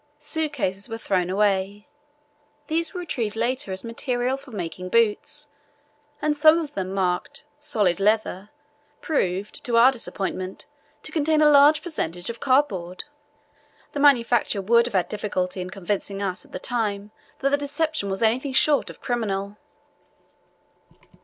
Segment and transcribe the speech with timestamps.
[0.17, 1.87] Suitcases were thrown away;
[2.65, 5.49] these were retrieved later as material for making boots,
[6.23, 8.49] and some of them, marked "solid leather,"
[9.01, 10.65] proved, to our disappointment,
[11.03, 13.03] to contain a large percentage of cardboard.
[13.91, 18.09] The manufacturer would have had difficulty in convincing us at the time that the deception
[18.09, 19.57] was anything short of criminal.